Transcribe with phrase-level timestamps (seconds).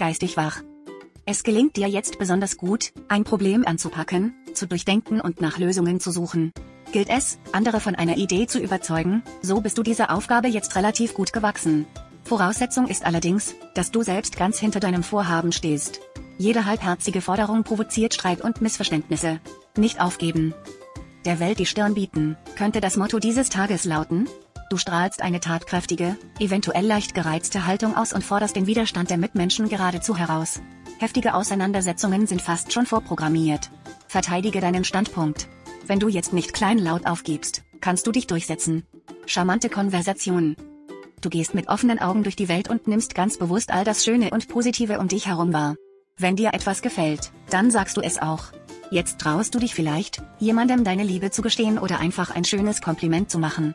[0.00, 0.62] geistig wach.
[1.26, 6.10] Es gelingt dir jetzt besonders gut, ein Problem anzupacken, zu durchdenken und nach Lösungen zu
[6.10, 6.52] suchen.
[6.90, 11.12] Gilt es, andere von einer Idee zu überzeugen, so bist du dieser Aufgabe jetzt relativ
[11.12, 11.86] gut gewachsen.
[12.24, 16.00] Voraussetzung ist allerdings, dass du selbst ganz hinter deinem Vorhaben stehst.
[16.38, 19.38] Jede halbherzige Forderung provoziert Streit und Missverständnisse.
[19.76, 20.54] Nicht aufgeben.
[21.26, 24.26] Der Welt die Stirn bieten, könnte das Motto dieses Tages lauten,
[24.70, 29.68] Du strahlst eine tatkräftige, eventuell leicht gereizte Haltung aus und forderst den Widerstand der Mitmenschen
[29.68, 30.62] geradezu heraus.
[31.00, 33.68] Heftige Auseinandersetzungen sind fast schon vorprogrammiert.
[34.06, 35.48] Verteidige deinen Standpunkt.
[35.86, 38.86] Wenn du jetzt nicht kleinlaut aufgibst, kannst du dich durchsetzen.
[39.26, 40.54] Charmante Konversation.
[41.20, 44.30] Du gehst mit offenen Augen durch die Welt und nimmst ganz bewusst all das Schöne
[44.30, 45.74] und Positive um dich herum wahr.
[46.16, 48.52] Wenn dir etwas gefällt, dann sagst du es auch.
[48.92, 53.32] Jetzt traust du dich vielleicht, jemandem deine Liebe zu gestehen oder einfach ein schönes Kompliment
[53.32, 53.74] zu machen.